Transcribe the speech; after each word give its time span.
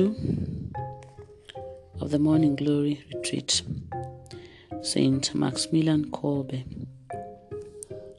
two 0.00 0.72
of 2.00 2.10
the 2.10 2.18
Morning 2.18 2.56
Glory 2.56 3.04
Retreat, 3.12 3.60
Saint 4.80 5.34
Maximilian 5.34 6.10
Kolbe. 6.10 6.64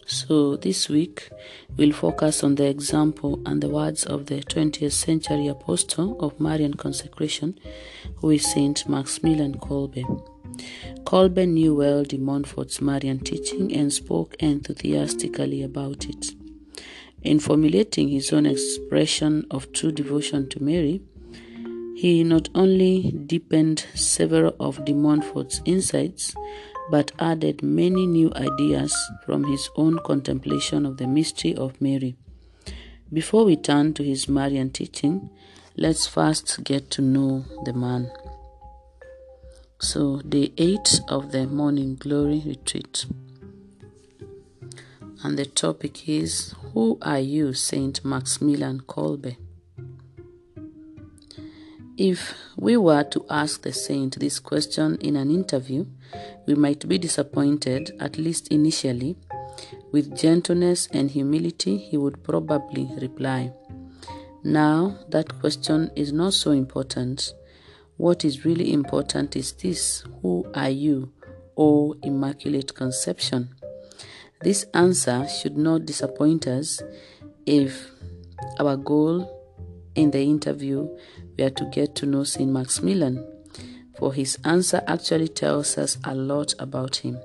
So, 0.06 0.58
this 0.58 0.90
week 0.90 1.30
we'll 1.78 1.94
focus 1.94 2.44
on 2.44 2.54
the 2.56 2.68
example 2.68 3.42
and 3.48 3.64
the 3.64 3.70
words 3.70 4.06
of 4.06 4.28
the 4.28 4.42
20th 4.42 4.92
century 4.92 5.48
apostle 5.48 6.20
of 6.20 6.40
Marian 6.40 6.76
consecration, 6.76 7.58
who 8.18 8.30
is 8.30 8.52
Saint 8.52 8.88
Maximilian 8.88 9.56
Kolbe. 9.56 10.04
Kolbe 11.04 11.48
knew 11.48 11.74
well 11.74 12.04
de 12.04 12.18
Montfort's 12.20 12.80
Marian 12.80 13.20
teaching 13.20 13.74
and 13.76 13.92
spoke 13.92 14.36
enthusiastically 14.40 15.64
about 15.64 16.06
it. 16.06 16.36
In 17.24 17.40
formulating 17.40 18.10
his 18.10 18.32
own 18.32 18.46
expression 18.46 19.46
of 19.50 19.72
true 19.74 19.92
devotion 19.92 20.48
to 20.50 20.62
Mary, 20.62 21.02
he 22.02 22.24
not 22.24 22.50
only 22.56 23.12
deepened 23.12 23.86
several 23.94 24.56
of 24.60 24.84
de 24.86 24.92
Montfort's 24.92 25.62
insights, 25.66 26.34
but 26.90 27.12
added 27.20 27.62
many 27.62 28.08
new 28.08 28.32
ideas 28.34 28.92
from 29.24 29.44
his 29.44 29.70
own 29.76 30.00
contemplation 30.00 30.88
of 30.88 30.98
the 30.98 31.06
mystery 31.06 31.56
of 31.56 31.80
Mary. 31.80 32.16
Before 33.14 33.46
we 33.46 33.56
turn 33.56 33.94
to 33.94 34.04
his 34.04 34.28
Marian 34.28 34.72
teaching, 34.72 35.30
let's 35.78 36.08
first 36.08 36.64
get 36.64 36.90
to 36.90 37.04
know 37.04 37.46
the 37.66 37.74
man. 37.74 38.12
So, 39.78 40.22
day 40.22 40.54
8 40.58 41.02
of 41.08 41.32
the 41.32 41.46
Morning 41.46 41.98
Glory 41.98 42.42
Retreat. 42.44 43.06
And 45.24 45.38
the 45.38 45.46
topic 45.46 46.10
is 46.10 46.56
Who 46.74 46.98
are 47.04 47.20
you, 47.20 47.54
Saint 47.54 48.04
Maximilian 48.04 48.80
Kolbe? 48.88 49.38
If 51.98 52.34
we 52.56 52.78
were 52.78 53.04
to 53.04 53.26
ask 53.30 53.64
the 53.64 53.74
saint 53.74 54.20
this 54.20 54.40
question 54.40 54.98
in 55.02 55.18
an 55.18 55.30
interview, 55.30 55.86
we 56.46 56.56
might 56.56 56.88
be 56.88 56.98
disappointed, 56.98 57.92
at 58.00 58.18
least 58.18 58.48
initially. 58.48 59.18
With 59.92 60.18
gentleness 60.18 60.88
and 60.94 61.12
humility, 61.12 61.78
he 61.78 61.98
would 61.98 62.24
probably 62.24 62.90
reply. 63.02 63.52
Now, 64.44 65.00
that 65.10 65.40
question 65.40 65.92
is 65.96 66.14
not 66.14 66.34
so 66.34 66.52
important. 66.52 67.34
What 67.98 68.24
is 68.24 68.46
really 68.46 68.72
important 68.72 69.36
is 69.36 69.52
this 69.52 70.06
Who 70.22 70.50
are 70.56 70.70
you, 70.70 71.12
O 71.58 71.96
Immaculate 72.02 72.74
Conception? 72.74 73.50
This 74.42 74.66
answer 74.74 75.28
should 75.28 75.58
not 75.58 75.86
disappoint 75.86 76.48
us 76.48 76.82
if 77.46 77.92
our 78.60 78.78
goal 78.78 79.38
in 79.94 80.12
the 80.12 80.24
interview 80.24 80.88
were 81.42 81.50
to 81.50 81.66
get 81.66 81.96
to 81.96 82.06
know 82.06 82.24
Saint 82.24 82.52
Maximilian, 82.52 83.26
for 83.98 84.14
his 84.14 84.38
answer 84.46 84.82
actually 84.88 85.28
tells 85.28 85.78
us 85.78 85.98
a 86.04 86.14
lot 86.14 86.54
about 86.60 86.98
him. 86.98 87.18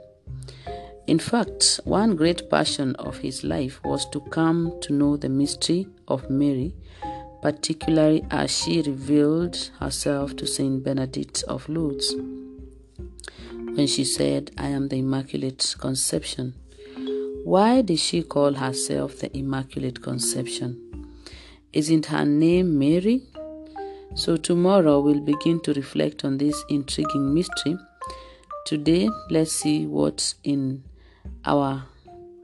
In 1.06 1.19
fact, 1.19 1.81
one 1.84 2.17
great 2.17 2.50
passion 2.50 2.97
of 2.97 3.19
his 3.19 3.44
life 3.44 3.81
was 3.84 4.09
to 4.11 4.20
come 4.20 4.72
to 4.81 4.92
know 4.92 5.17
the 5.17 5.28
mystery 5.28 5.87
of 6.09 6.28
Mary, 6.28 6.75
particularly 7.42 8.25
as 8.31 8.50
she 8.50 8.83
revealed 8.83 9.70
herself 9.78 10.34
to 10.37 10.47
Saint 10.47 10.83
Bernadette 10.83 11.42
of 11.47 11.69
Lourdes 11.69 12.14
when 13.77 13.87
she 13.87 14.05
said, 14.05 14.50
I 14.56 14.69
am 14.69 14.89
the 14.89 14.97
Immaculate 14.97 15.75
Conception. 15.78 16.55
Why 17.44 17.83
did 17.83 17.98
she 17.98 18.22
call 18.22 18.55
herself 18.55 19.19
the 19.19 19.37
Immaculate 19.37 20.03
Conception? 20.03 21.12
Isn't 21.75 22.06
her 22.06 22.25
name 22.25 22.78
Mary? 22.78 23.22
So, 24.15 24.37
tomorrow 24.37 25.01
we'll 25.01 25.21
begin 25.21 25.61
to 25.61 25.73
reflect 25.75 26.25
on 26.25 26.39
this 26.39 26.65
intriguing 26.69 27.34
mystery. 27.34 27.77
Today, 28.65 29.09
let's 29.31 29.53
see 29.53 29.87
what 29.87 30.34
in 30.43 30.84
our 31.44 31.84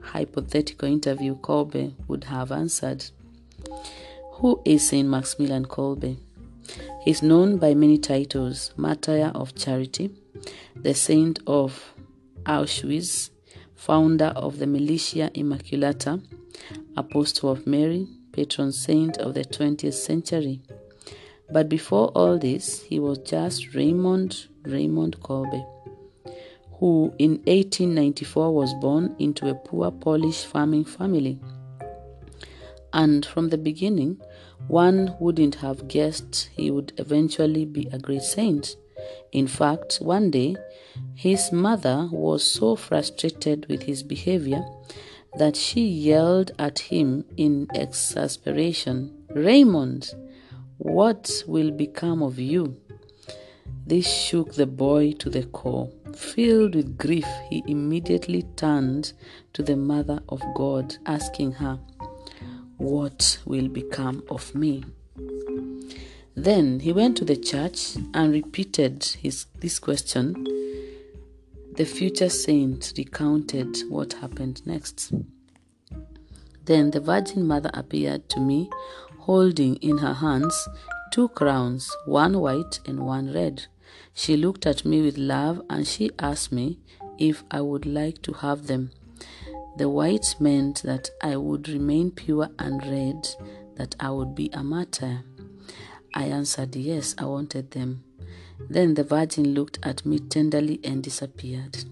hypothetical 0.03 0.89
interview 0.89 1.37
Kolbe 1.37 1.95
would 2.09 2.25
have 2.25 2.53
answered. 2.53 3.05
Who 4.35 4.61
is 4.65 4.89
Saint 4.89 5.09
Maximilian 5.09 5.67
Kolbe? 5.67 6.17
He 7.03 7.11
is 7.11 7.23
known 7.23 7.59
by 7.59 7.75
many 7.75 7.99
titles 7.99 8.73
Martyr 8.77 9.33
of 9.35 9.55
Charity, 9.55 10.11
the 10.77 10.95
Saint 10.95 11.41
of 11.47 11.95
Auschwitz, 12.45 13.31
founder 13.75 14.33
of 14.37 14.59
the 14.59 14.67
Militia 14.67 15.31
Immaculata, 15.35 16.23
Apostle 16.97 17.51
of 17.51 17.67
Mary, 17.67 18.07
patron 18.33 18.73
saint 18.73 19.19
of 19.19 19.35
the 19.35 19.45
20th 19.45 19.95
century. 19.95 20.61
But 21.53 21.69
before 21.69 22.09
all 22.09 22.39
this, 22.39 22.83
he 22.83 22.99
was 22.99 23.19
just 23.19 23.75
Raymond 23.75 24.47
Raymond 24.65 25.21
Kolbe, 25.21 25.67
who 26.79 27.13
in 27.19 27.33
1894 27.45 28.55
was 28.55 28.73
born 28.75 29.15
into 29.19 29.49
a 29.49 29.55
poor 29.55 29.91
Polish 29.91 30.45
farming 30.45 30.85
family. 30.85 31.39
And 32.93 33.25
from 33.27 33.51
the 33.51 33.59
beginning, 33.59 34.21
one 34.69 35.15
wouldn't 35.19 35.57
have 35.57 35.89
guessed 35.89 36.51
he 36.57 36.71
would 36.71 36.93
eventually 36.97 37.65
be 37.65 37.89
a 37.93 37.99
great 37.99 38.23
saint. 38.23 38.77
In 39.33 39.47
fact, 39.47 39.97
one 39.97 40.31
day, 40.31 40.57
his 41.15 41.53
mother 41.53 42.09
was 42.13 42.45
so 42.45 42.77
frustrated 42.77 43.67
with 43.69 43.83
his 43.83 44.03
behavior 44.03 44.65
that 45.39 45.57
she 45.57 45.87
yelled 45.87 46.53
at 46.59 46.79
him 46.79 47.25
in 47.37 47.67
exasperation 47.75 49.25
Raymond, 49.31 50.15
what 50.83 51.45
will 51.47 51.71
become 51.71 52.23
of 52.23 52.41
you? 52.41 52.77
This 53.87 54.07
shook 54.07 54.55
the 54.55 54.67
boy 54.67 55.13
to 55.21 55.31
the 55.31 55.45
core. 55.45 55.89
Filled 56.13 56.75
with 56.75 56.99
grief, 56.99 57.27
he 57.49 57.63
immediately 57.69 58.43
turned 58.57 59.13
to 59.53 59.63
the 59.63 59.77
Mother 59.77 60.21
of 60.29 60.43
God, 60.57 60.97
asking 61.07 61.53
her, 61.53 61.79
What 62.79 63.39
will 63.45 63.69
become 63.69 64.25
of 64.29 64.55
me? 64.57 64.83
Then 66.35 66.81
he 66.81 66.93
went 66.93 67.17
to 67.19 67.25
the 67.25 67.37
church 67.37 67.97
and 68.13 68.33
repeated 68.33 69.05
his, 69.05 69.47
this 69.61 69.79
question. 69.79 70.45
The 71.77 71.85
future 71.85 72.29
saint 72.29 72.93
recounted 72.99 73.77
what 73.89 74.15
happened 74.15 74.67
next. 74.67 75.13
Then 76.65 76.91
the 76.91 77.01
Virgin 77.01 77.47
Mother 77.47 77.71
appeared 77.73 78.29
to 78.31 78.41
me, 78.41 78.71
holding 79.27 79.77
in 79.77 79.99
her 79.99 80.15
hands 80.15 80.69
two 81.13 81.29
crowns, 81.29 81.95
one 82.07 82.41
white 82.41 82.81
and 82.87 83.01
one 83.07 83.33
red. 83.33 83.67
She 84.15 84.37
looked 84.37 84.67
at 84.67 84.85
me 84.85 85.03
with 85.03 85.19
love 85.19 85.61
and 85.69 85.87
she 85.87 86.11
asked 86.19 86.51
me 86.51 86.79
if 87.19 87.45
I 87.51 87.61
would 87.61 87.87
like 87.87 88.23
to 88.23 88.33
have 88.33 88.67
them. 88.67 88.91
The 89.77 89.89
white 89.89 90.35
meant 90.41 90.83
that 90.83 91.11
I 91.23 91.37
would 91.37 91.69
remain 91.69 92.11
pure, 92.11 92.49
and 92.59 92.85
red 92.85 93.29
that 93.77 93.95
I 94.01 94.11
would 94.11 94.35
be 94.35 94.51
a 94.53 94.63
martyr. 94.63 95.23
I 96.15 96.25
answered 96.25 96.75
yes, 96.77 97.15
I 97.17 97.25
wanted 97.25 97.71
them. 97.71 98.05
Then 98.69 98.95
the 98.95 99.05
Virgin 99.05 99.55
looked 99.55 99.79
at 99.83 100.05
me 100.05 100.19
tenderly 100.19 100.81
and 100.85 101.03
disappeared. 101.03 101.85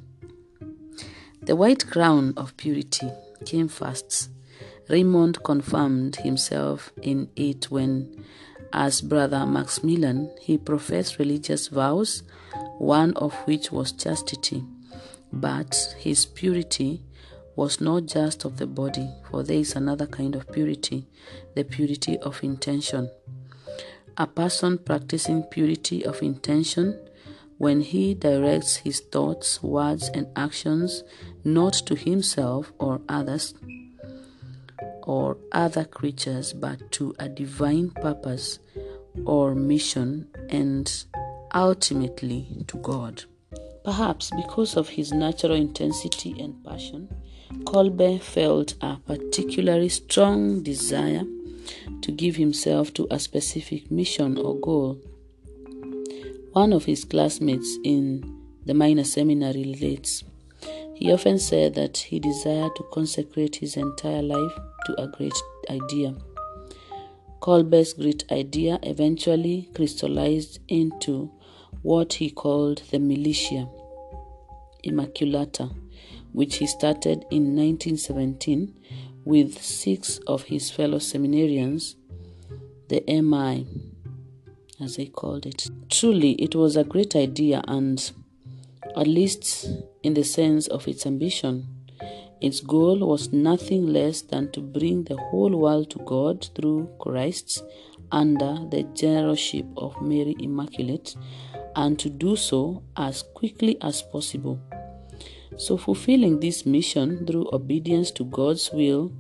The 1.42 1.56
white 1.56 1.86
crown 1.86 2.34
of 2.36 2.56
purity 2.56 3.10
came 3.44 3.68
first. 3.68 4.30
Raymond 4.90 5.44
confirmed 5.44 6.16
himself 6.16 6.92
in 7.00 7.28
it 7.36 7.70
when, 7.70 8.24
as 8.72 9.00
Brother 9.00 9.46
Maximilian, 9.46 10.32
he 10.40 10.58
professed 10.58 11.20
religious 11.20 11.68
vows, 11.68 12.24
one 12.78 13.12
of 13.14 13.32
which 13.46 13.70
was 13.70 13.92
chastity. 13.92 14.64
But 15.32 15.94
his 15.96 16.26
purity 16.26 17.02
was 17.54 17.80
not 17.80 18.06
just 18.06 18.44
of 18.44 18.56
the 18.56 18.66
body, 18.66 19.08
for 19.30 19.44
there 19.44 19.58
is 19.58 19.76
another 19.76 20.08
kind 20.08 20.34
of 20.34 20.50
purity, 20.50 21.06
the 21.54 21.62
purity 21.62 22.18
of 22.18 22.42
intention. 22.42 23.10
A 24.16 24.26
person 24.26 24.76
practicing 24.76 25.44
purity 25.44 26.04
of 26.04 26.20
intention 26.20 26.98
when 27.58 27.80
he 27.80 28.14
directs 28.14 28.76
his 28.76 28.98
thoughts, 28.98 29.62
words, 29.62 30.10
and 30.14 30.26
actions 30.34 31.04
not 31.44 31.74
to 31.74 31.94
himself 31.94 32.72
or 32.80 33.00
others 33.08 33.54
or 35.10 35.36
other 35.50 35.84
creatures, 35.84 36.52
but 36.52 36.78
to 36.92 37.12
a 37.18 37.28
divine 37.28 37.90
purpose 37.90 38.60
or 39.26 39.56
mission 39.56 40.24
and 40.50 41.04
ultimately 41.52 42.46
to 42.68 42.76
God. 42.76 43.24
Perhaps 43.84 44.30
because 44.36 44.76
of 44.76 44.90
his 44.90 45.10
natural 45.10 45.54
intensity 45.54 46.40
and 46.40 46.64
passion, 46.64 47.08
Kolbe 47.64 48.20
felt 48.20 48.74
a 48.82 48.98
particularly 49.04 49.88
strong 49.88 50.62
desire 50.62 51.24
to 52.02 52.12
give 52.12 52.36
himself 52.36 52.94
to 52.94 53.08
a 53.10 53.18
specific 53.18 53.90
mission 53.90 54.38
or 54.38 54.60
goal. 54.60 55.00
One 56.52 56.72
of 56.72 56.84
his 56.84 57.04
classmates 57.04 57.78
in 57.82 58.22
the 58.64 58.74
minor 58.74 59.02
seminary 59.04 59.64
relates. 59.64 60.22
He 61.00 61.10
often 61.10 61.38
said 61.38 61.74
that 61.76 61.96
he 61.96 62.20
desired 62.20 62.76
to 62.76 62.82
consecrate 62.92 63.56
his 63.56 63.78
entire 63.78 64.20
life 64.20 64.52
to 64.84 65.00
a 65.00 65.08
great 65.08 65.32
idea. 65.70 66.14
Kolbe's 67.40 67.94
great 67.94 68.30
idea 68.30 68.78
eventually 68.82 69.70
crystallized 69.74 70.58
into 70.68 71.30
what 71.80 72.12
he 72.12 72.28
called 72.28 72.82
the 72.90 72.98
militia 72.98 73.66
Immaculata, 74.84 75.74
which 76.32 76.58
he 76.58 76.66
started 76.66 77.24
in 77.30 77.56
1917 77.56 78.74
with 79.24 79.62
six 79.62 80.18
of 80.26 80.44
his 80.44 80.70
fellow 80.70 80.98
seminarians, 80.98 81.94
the 82.88 83.02
MI, 83.22 83.66
as 84.78 84.96
they 84.96 85.06
called 85.06 85.46
it. 85.46 85.66
Truly, 85.88 86.32
it 86.32 86.54
was 86.54 86.76
a 86.76 86.84
great 86.84 87.16
idea, 87.16 87.62
and 87.66 88.12
at 88.96 89.06
least 89.06 89.68
in 90.02 90.14
the 90.14 90.24
sense 90.24 90.66
of 90.68 90.86
its 90.88 91.06
ambition, 91.06 91.66
its 92.40 92.60
goal 92.60 92.98
was 93.00 93.32
nothing 93.32 93.86
less 93.86 94.22
than 94.22 94.50
to 94.52 94.60
bring 94.60 95.04
the 95.04 95.16
whole 95.16 95.54
world 95.54 95.90
to 95.90 95.98
God 96.06 96.48
through 96.54 96.88
Christ 96.98 97.62
under 98.10 98.66
the 98.70 98.84
generalship 98.94 99.66
of 99.76 100.00
Mary 100.00 100.34
Immaculate 100.40 101.16
and 101.76 101.98
to 101.98 102.08
do 102.08 102.36
so 102.36 102.82
as 102.96 103.22
quickly 103.34 103.76
as 103.82 104.02
possible. 104.02 104.58
So, 105.56 105.76
fulfilling 105.76 106.40
this 106.40 106.64
mission 106.64 107.26
through 107.26 107.50
obedience 107.52 108.10
to 108.12 108.24
God's 108.24 108.70
will 108.72 109.12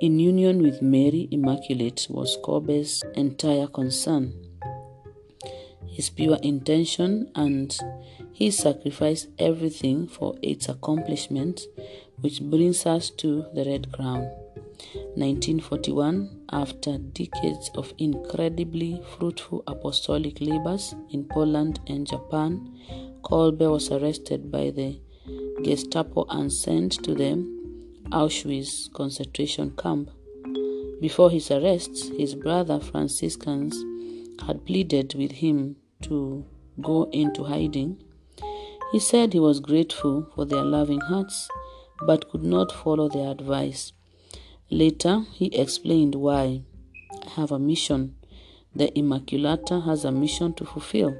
in 0.00 0.18
union 0.18 0.62
with 0.62 0.82
Mary 0.82 1.28
Immaculate 1.30 2.06
was 2.10 2.36
Kolbe's 2.44 3.02
entire 3.14 3.66
concern. 3.66 4.34
His 5.88 6.10
pure 6.10 6.38
intention 6.42 7.30
and 7.34 7.74
he 8.36 8.50
sacrificed 8.50 9.28
everything 9.38 10.06
for 10.06 10.34
its 10.42 10.68
accomplishment, 10.68 11.62
which 12.20 12.42
brings 12.42 12.84
us 12.84 13.08
to 13.08 13.46
the 13.54 13.64
Red 13.64 13.90
Crown. 13.92 14.28
1941, 15.14 16.42
after 16.52 16.98
decades 16.98 17.70
of 17.76 17.94
incredibly 17.96 19.02
fruitful 19.16 19.64
apostolic 19.66 20.38
labors 20.42 20.94
in 21.12 21.24
Poland 21.24 21.80
and 21.86 22.06
Japan, 22.06 22.78
Kolbe 23.22 23.70
was 23.70 23.90
arrested 23.90 24.52
by 24.52 24.68
the 24.68 25.00
Gestapo 25.62 26.26
and 26.28 26.52
sent 26.52 27.02
to 27.04 27.14
the 27.14 27.42
Auschwitz 28.10 28.92
concentration 28.92 29.70
camp. 29.78 30.10
Before 31.00 31.30
his 31.30 31.50
arrest, 31.50 32.12
his 32.18 32.34
brother 32.34 32.80
Franciscans 32.80 33.82
had 34.44 34.66
pleaded 34.66 35.14
with 35.14 35.32
him 35.32 35.76
to 36.02 36.44
go 36.82 37.04
into 37.12 37.44
hiding. 37.44 38.02
He 38.96 39.00
said 39.00 39.34
he 39.34 39.40
was 39.40 39.60
grateful 39.60 40.26
for 40.34 40.46
their 40.46 40.64
loving 40.64 41.02
hearts, 41.02 41.50
but 42.06 42.30
could 42.30 42.42
not 42.42 42.72
follow 42.72 43.10
their 43.10 43.30
advice. 43.30 43.92
Later, 44.70 45.26
he 45.34 45.54
explained 45.54 46.14
why. 46.14 46.62
I 47.12 47.28
have 47.32 47.52
a 47.52 47.58
mission. 47.58 48.16
The 48.74 48.90
Immaculata 48.96 49.84
has 49.84 50.06
a 50.06 50.10
mission 50.10 50.54
to 50.54 50.64
fulfill. 50.64 51.14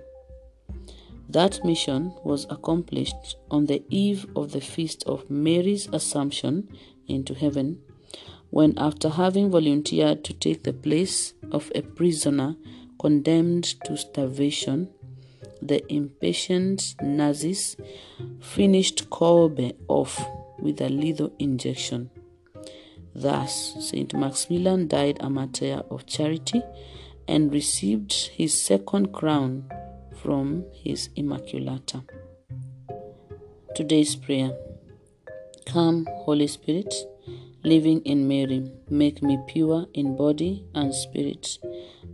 That 1.29 1.63
mission 1.67 2.15
was 2.25 2.47
accomplished 2.49 3.37
on 3.51 3.67
the 3.67 3.85
eve 3.91 4.25
of 4.35 4.53
the 4.53 4.63
feast 4.63 5.05
of 5.05 5.29
Mary's 5.29 5.87
Assumption 5.93 6.71
into 7.07 7.35
heaven, 7.35 7.83
when, 8.49 8.73
after 8.79 9.11
having 9.11 9.51
volunteered 9.51 10.25
to 10.25 10.33
take 10.33 10.63
the 10.63 10.73
place 10.73 11.35
of 11.53 11.71
a 11.75 11.83
prisoner 11.83 12.57
condemned 12.99 13.65
to 13.85 13.99
starvation, 13.99 14.89
the 15.67 15.83
impatient 15.93 16.95
Nazis 17.03 17.77
finished 18.41 19.11
Kolbe 19.11 19.75
off 19.89 20.25
with 20.59 20.81
a 20.81 20.89
lethal 20.89 21.33
injection. 21.39 22.11
Thus, 23.15 23.77
St. 23.81 24.13
Maximilian 24.15 24.89
died 24.89 25.19
a 25.21 25.31
martyr 25.31 25.83
of 25.91 26.07
charity 26.07 26.63
and 27.27 27.53
received 27.53 28.13
his 28.13 28.61
second 28.61 29.13
crown 29.13 29.71
from 30.23 30.65
his 30.73 31.09
Immaculata. 31.17 32.05
Today's 33.75 34.17
prayer 34.17 34.53
Come, 35.67 36.07
Holy 36.11 36.47
Spirit, 36.47 36.95
living 37.65 38.01
in 38.03 38.29
Mary, 38.29 38.71
make 38.89 39.23
me 39.23 39.39
pure 39.49 39.87
in 39.95 40.17
body 40.17 40.65
and 40.75 40.95
spirit, 40.95 41.59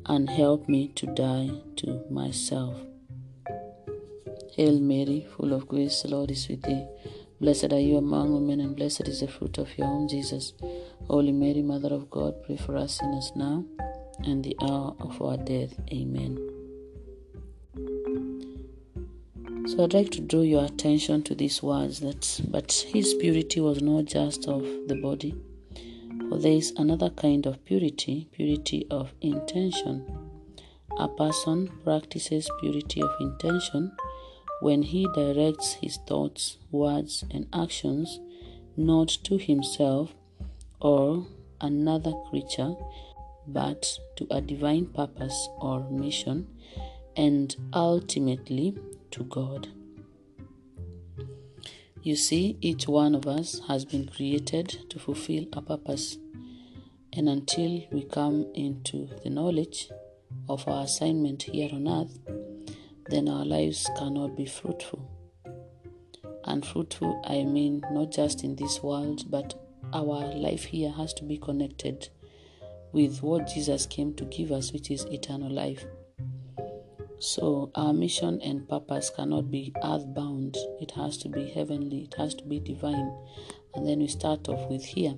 and 0.06 0.30
help 0.30 0.68
me 0.68 0.88
to 0.94 1.06
die 1.06 1.50
to 1.76 2.04
myself. 2.10 2.91
Hail 4.56 4.80
Mary, 4.80 5.26
full 5.34 5.54
of 5.54 5.66
grace, 5.66 6.02
the 6.02 6.08
Lord 6.08 6.30
is 6.30 6.46
with 6.46 6.62
thee. 6.62 6.86
Blessed 7.40 7.72
are 7.72 7.80
you 7.80 7.96
among 7.96 8.34
women, 8.34 8.60
and 8.60 8.76
blessed 8.76 9.08
is 9.08 9.20
the 9.20 9.26
fruit 9.26 9.56
of 9.56 9.76
your 9.78 9.88
womb, 9.88 10.08
Jesus. 10.08 10.52
Holy 11.08 11.32
Mary, 11.32 11.62
Mother 11.62 11.94
of 11.94 12.10
God, 12.10 12.34
pray 12.44 12.58
for 12.58 12.76
us 12.76 12.98
sinners 12.98 13.32
now 13.34 13.64
and 14.24 14.44
the 14.44 14.54
hour 14.60 14.94
of 15.00 15.20
our 15.22 15.38
death. 15.38 15.74
Amen. 15.90 16.38
So 19.68 19.84
I'd 19.84 19.94
like 19.94 20.10
to 20.10 20.20
draw 20.20 20.42
your 20.42 20.66
attention 20.66 21.22
to 21.22 21.34
these 21.34 21.62
words 21.62 22.00
that 22.00 22.40
but 22.50 22.70
his 22.72 23.14
purity 23.14 23.60
was 23.60 23.80
not 23.80 24.04
just 24.04 24.46
of 24.46 24.62
the 24.86 24.96
body, 24.96 25.34
for 26.28 26.38
there 26.38 26.52
is 26.52 26.74
another 26.76 27.08
kind 27.08 27.46
of 27.46 27.64
purity, 27.64 28.28
purity 28.32 28.86
of 28.90 29.14
intention. 29.22 30.04
A 30.98 31.08
person 31.08 31.70
practices 31.84 32.50
purity 32.60 33.00
of 33.00 33.10
intention 33.18 33.92
when 34.62 34.82
he 34.82 35.08
directs 35.12 35.72
his 35.72 35.96
thoughts, 36.06 36.58
words, 36.70 37.24
and 37.32 37.48
actions 37.52 38.20
not 38.76 39.08
to 39.08 39.36
himself 39.36 40.14
or 40.80 41.26
another 41.60 42.12
creature, 42.30 42.72
but 43.48 43.98
to 44.14 44.24
a 44.30 44.40
divine 44.40 44.86
purpose 44.86 45.48
or 45.60 45.80
mission, 45.90 46.46
and 47.16 47.56
ultimately 47.72 48.78
to 49.10 49.24
God. 49.24 49.66
You 52.04 52.14
see, 52.14 52.56
each 52.60 52.86
one 52.86 53.16
of 53.16 53.26
us 53.26 53.60
has 53.66 53.84
been 53.84 54.06
created 54.06 54.90
to 54.90 54.98
fulfill 55.00 55.44
a 55.52 55.60
purpose, 55.60 56.18
and 57.12 57.28
until 57.28 57.82
we 57.90 58.04
come 58.04 58.46
into 58.54 59.08
the 59.24 59.30
knowledge 59.30 59.90
of 60.48 60.66
our 60.68 60.84
assignment 60.84 61.42
here 61.42 61.70
on 61.72 61.88
earth, 61.88 62.18
then 63.12 63.28
our 63.28 63.44
lives 63.44 63.90
cannot 63.98 64.36
be 64.36 64.46
fruitful. 64.46 65.06
And 66.44 66.64
fruitful, 66.64 67.22
I 67.26 67.44
mean 67.44 67.82
not 67.90 68.10
just 68.10 68.42
in 68.42 68.56
this 68.56 68.82
world, 68.82 69.30
but 69.30 69.54
our 69.92 70.34
life 70.34 70.64
here 70.64 70.90
has 70.90 71.12
to 71.14 71.24
be 71.24 71.36
connected 71.36 72.08
with 72.92 73.22
what 73.22 73.48
Jesus 73.48 73.86
came 73.86 74.14
to 74.14 74.24
give 74.24 74.50
us, 74.50 74.72
which 74.72 74.90
is 74.90 75.04
eternal 75.04 75.50
life. 75.50 75.84
So, 77.18 77.70
our 77.74 77.92
mission 77.92 78.40
and 78.42 78.68
purpose 78.68 79.10
cannot 79.10 79.50
be 79.50 79.72
earthbound, 79.84 80.56
it 80.80 80.90
has 80.92 81.16
to 81.18 81.28
be 81.28 81.48
heavenly, 81.50 82.02
it 82.04 82.14
has 82.14 82.34
to 82.36 82.44
be 82.44 82.58
divine. 82.58 83.16
And 83.74 83.86
then 83.86 84.00
we 84.00 84.08
start 84.08 84.48
off 84.48 84.68
with 84.68 84.84
here 84.84 85.14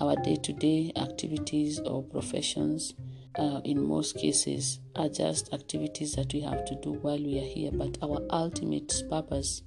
our 0.00 0.16
day 0.16 0.36
to 0.36 0.52
day 0.52 0.92
activities 0.96 1.80
or 1.80 2.02
professions. 2.02 2.94
Uh, 3.38 3.60
in 3.64 3.86
most 3.86 4.16
cases, 4.16 4.80
are 4.96 5.08
just 5.08 5.52
activities 5.54 6.14
that 6.14 6.32
we 6.32 6.40
have 6.40 6.64
to 6.64 6.74
do 6.82 6.94
while 6.94 7.18
we 7.18 7.38
are 7.38 7.44
here, 7.44 7.70
but 7.72 7.96
our 8.02 8.20
ultimate 8.30 8.92
purpose, 9.08 9.62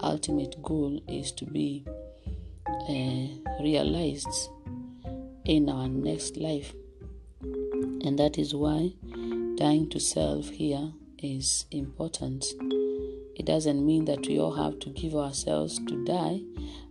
ultimate 0.00 0.62
goal 0.62 1.00
is 1.08 1.32
to 1.32 1.46
be 1.46 1.82
uh, 2.68 3.62
realized 3.62 4.50
in 5.46 5.70
our 5.70 5.88
next 5.88 6.36
life. 6.36 6.74
And 7.40 8.18
that 8.18 8.36
is 8.36 8.54
why 8.54 8.92
dying 9.56 9.88
to 9.90 9.98
self 9.98 10.50
here 10.50 10.92
is 11.18 11.64
important. 11.70 12.44
It 13.34 13.46
doesn't 13.46 13.84
mean 13.84 14.04
that 14.06 14.26
we 14.26 14.38
all 14.38 14.54
have 14.54 14.78
to 14.80 14.90
give 14.90 15.14
ourselves 15.14 15.78
to 15.78 16.04
die, 16.04 16.40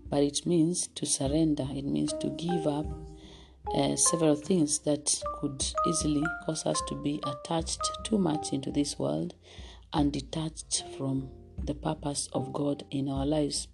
but 0.10 0.24
it 0.24 0.46
means 0.46 0.88
to 0.96 1.06
surrender. 1.06 1.68
It 1.72 1.86
means 1.86 2.14
to 2.14 2.30
give 2.30 2.66
up 2.66 2.86
uh, 3.74 3.96
several 3.96 4.36
things 4.36 4.80
that 4.80 5.22
could 5.40 5.66
easily 5.88 6.24
cause 6.46 6.66
us 6.66 6.82
to 6.88 6.96
be 6.96 7.22
attached 7.26 7.82
too 8.04 8.18
much 8.18 8.54
into 8.54 8.72
this 8.72 9.00
world 9.00 9.34
and 9.94 10.12
detached 10.12 10.84
from 10.98 11.30
the 11.64 11.74
purpose 11.74 12.30
of 12.34 12.54
God 12.54 12.84
in 12.92 13.10
our 13.10 13.26
lives 13.26 13.68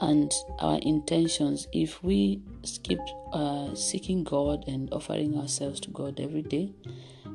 and 0.00 0.32
our 0.58 0.78
intentions. 0.82 1.68
If 1.72 2.02
we 2.02 2.42
skip 2.62 3.00
uh, 3.32 3.74
seeking 3.74 4.24
God 4.24 4.64
and 4.66 4.92
offering 4.92 5.38
ourselves 5.38 5.80
to 5.80 5.90
God 5.90 6.20
every 6.20 6.42
day, 6.42 6.72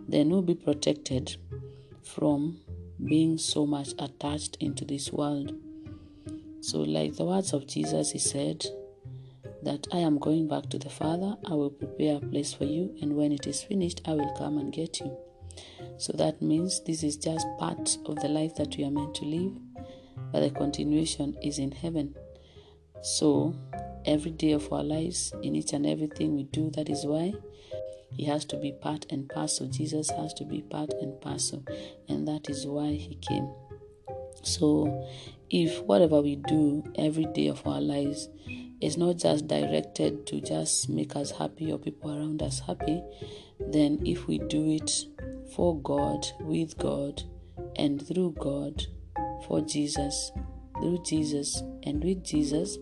then 0.08 0.30
we'll 0.30 0.42
be 0.42 0.56
protected 0.56 1.38
from 2.04 2.60
being 3.04 3.38
so 3.38 3.66
much 3.66 3.90
attached 4.00 4.58
into 4.60 4.86
this 4.86 5.12
world. 5.12 5.54
So, 6.62 6.80
like 6.80 7.16
the 7.16 7.26
words 7.26 7.54
of 7.54 7.68
Jesus, 7.68 8.12
he 8.12 8.20
said, 8.20 8.66
that 9.64 9.88
I 9.92 9.98
am 9.98 10.20
going 10.20 10.48
back 10.48 10.70
to 10.70 10.80
the 10.80 10.90
Father, 10.90 11.36
I 11.46 11.54
will 11.54 11.70
prepare 11.70 12.18
a 12.18 12.20
place 12.20 12.54
for 12.54 12.66
you, 12.66 12.96
and 13.02 13.16
when 13.16 13.32
it 13.32 13.48
is 13.48 13.64
finished, 13.64 14.02
I 14.06 14.14
will 14.14 14.34
come 14.38 14.58
and 14.58 14.72
get 14.72 15.00
you. 15.00 15.18
So 15.98 16.14
that 16.18 16.42
means 16.42 16.82
this 16.84 17.04
is 17.04 17.18
just 17.18 17.46
part 17.60 17.98
of 18.06 18.16
the 18.18 18.28
life 18.28 18.56
that 18.56 18.76
we 18.78 18.84
are 18.86 18.92
meant 18.92 19.16
to 19.16 19.26
live, 19.26 19.54
but 20.32 20.42
the 20.42 20.50
continuation 20.50 21.38
is 21.42 21.60
in 21.60 21.72
heaven. 21.72 22.16
So, 23.02 23.54
every 24.06 24.32
day 24.32 24.52
of 24.54 24.72
our 24.72 24.84
lives, 24.84 25.34
in 25.44 25.56
each 25.56 25.74
and 25.74 25.86
everything 25.86 26.36
we 26.36 26.44
do, 26.44 26.70
that 26.72 26.90
is 26.90 27.06
why 27.06 27.34
He 28.16 28.26
has 28.26 28.46
to 28.46 28.58
be 28.58 28.72
part 28.72 29.06
and 29.12 29.28
parcel. 29.30 29.68
Jesus 29.68 30.10
has 30.12 30.34
to 30.36 30.46
be 30.46 30.62
part 30.62 30.94
and 31.02 31.20
parcel. 31.20 31.64
And 32.08 32.28
that 32.28 32.50
is 32.50 32.66
why 32.66 32.92
he 32.92 33.16
came. 33.16 33.50
So, 34.44 35.08
if 35.50 35.82
whatever 35.84 36.22
we 36.22 36.36
do 36.36 36.84
every 36.98 37.26
day 37.26 37.48
of 37.48 37.66
our 37.68 37.82
lives 37.82 38.30
is 38.84 38.98
not 38.98 39.18
just 39.18 39.48
directed 39.48 40.28
to 40.28 40.42
just 40.42 40.90
make 40.90 41.16
us 41.16 41.32
happy 41.32 41.72
or 41.72 41.78
people 41.78 42.12
around 42.12 42.44
us 42.44 42.60
happy, 42.60 43.02
then 43.60 44.02
if 44.06 44.28
we 44.28 44.40
do 44.40 44.70
it 44.72 45.06
for 45.56 45.80
God, 45.80 46.28
with 46.42 46.78
God, 46.78 47.24
and 47.78 48.06
through 48.06 48.36
God, 48.40 48.86
for 49.48 49.62
Jesus, 49.62 50.32
through 50.82 51.02
Jesus, 51.06 51.64
and 51.84 52.04
with 52.04 52.26
Jesus, 52.26 52.78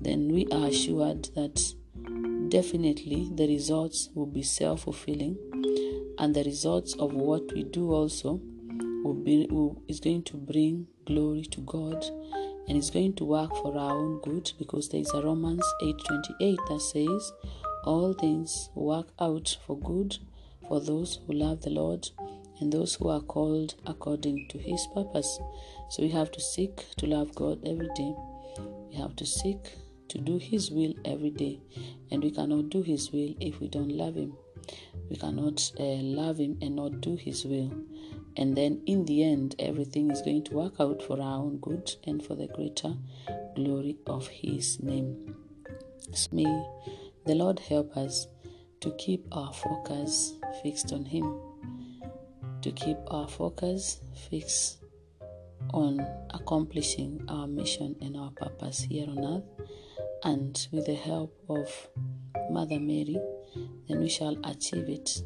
then 0.00 0.28
we 0.28 0.46
are 0.52 0.68
assured 0.68 1.24
that 1.34 1.60
definitely 2.48 3.28
the 3.34 3.48
results 3.48 4.10
will 4.14 4.26
be 4.26 4.42
self 4.42 4.82
fulfilling 4.82 5.36
and 6.18 6.34
the 6.34 6.44
results 6.44 6.94
of 6.94 7.12
what 7.14 7.52
we 7.52 7.64
do 7.64 7.92
also 7.92 8.40
will 9.02 9.14
be 9.14 9.46
will, 9.50 9.82
is 9.88 9.98
going 9.98 10.22
to 10.22 10.36
bring 10.36 10.86
glory 11.04 11.42
to 11.42 11.60
God 11.62 12.04
and 12.68 12.76
it's 12.76 12.90
going 12.90 13.14
to 13.14 13.24
work 13.24 13.50
for 13.56 13.76
our 13.76 13.92
own 13.96 14.20
good 14.20 14.50
because 14.58 14.88
there 14.88 15.00
is 15.00 15.10
a 15.14 15.22
Romans 15.22 15.64
8:28 15.82 16.58
that 16.68 16.80
says 16.80 17.32
all 17.84 18.12
things 18.12 18.70
work 18.74 19.08
out 19.20 19.56
for 19.66 19.78
good 19.78 20.18
for 20.68 20.80
those 20.80 21.20
who 21.26 21.32
love 21.32 21.62
the 21.62 21.70
Lord 21.70 22.10
and 22.60 22.72
those 22.72 22.94
who 22.96 23.08
are 23.08 23.20
called 23.20 23.74
according 23.86 24.48
to 24.48 24.58
his 24.58 24.86
purpose. 24.94 25.38
So 25.90 26.02
we 26.02 26.08
have 26.10 26.32
to 26.32 26.40
seek 26.40 26.84
to 26.96 27.06
love 27.06 27.34
God 27.34 27.60
every 27.64 27.88
day. 27.94 28.14
We 28.88 28.96
have 28.96 29.14
to 29.16 29.26
seek 29.26 29.58
to 30.08 30.18
do 30.18 30.38
his 30.38 30.70
will 30.70 30.94
every 31.04 31.30
day 31.30 31.60
and 32.10 32.22
we 32.22 32.30
cannot 32.30 32.70
do 32.70 32.82
his 32.82 33.12
will 33.12 33.34
if 33.40 33.60
we 33.60 33.68
don't 33.68 33.92
love 33.92 34.16
him. 34.16 34.36
We 35.08 35.16
cannot 35.16 35.70
uh, 35.78 35.84
love 35.84 36.38
him 36.38 36.58
and 36.60 36.76
not 36.76 37.00
do 37.00 37.14
his 37.16 37.44
will. 37.44 37.70
And 38.36 38.56
then 38.56 38.82
in 38.86 39.06
the 39.06 39.24
end, 39.24 39.54
everything 39.58 40.10
is 40.10 40.20
going 40.20 40.44
to 40.44 40.54
work 40.54 40.74
out 40.78 41.02
for 41.02 41.20
our 41.20 41.38
own 41.38 41.56
good 41.58 41.94
and 42.04 42.22
for 42.22 42.34
the 42.34 42.48
greater 42.48 42.94
glory 43.54 43.96
of 44.06 44.28
his 44.28 44.78
name. 44.82 45.34
So 46.12 46.28
may 46.32 46.64
the 47.24 47.34
Lord 47.34 47.58
help 47.60 47.96
us 47.96 48.28
to 48.80 48.90
keep 48.98 49.26
our 49.32 49.52
focus 49.52 50.34
fixed 50.62 50.92
on 50.92 51.06
him, 51.06 51.40
to 52.60 52.70
keep 52.72 52.98
our 53.08 53.26
focus 53.26 54.00
fixed 54.28 54.84
on 55.72 56.06
accomplishing 56.30 57.24
our 57.28 57.46
mission 57.46 57.96
and 58.00 58.16
our 58.16 58.30
purpose 58.30 58.80
here 58.80 59.08
on 59.08 59.24
earth. 59.24 59.68
And 60.24 60.68
with 60.72 60.86
the 60.86 60.94
help 60.94 61.34
of 61.48 61.88
Mother 62.50 62.80
Mary, 62.80 63.18
then 63.88 64.00
we 64.00 64.08
shall 64.08 64.36
achieve 64.44 64.88
it 64.88 65.22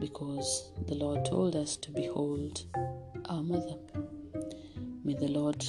because 0.00 0.72
the 0.88 0.94
Lord 0.94 1.26
told 1.26 1.54
us 1.54 1.76
to 1.76 1.90
behold 1.90 2.64
our 3.26 3.42
mother. 3.42 3.76
May 5.04 5.14
the 5.14 5.28
Lord 5.28 5.64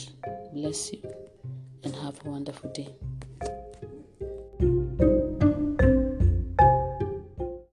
bless 0.53 0.93
you 0.93 1.01
and 1.83 1.93
have 1.97 2.25
a 2.25 2.29
wonderful 2.29 2.71
day. 2.71 2.95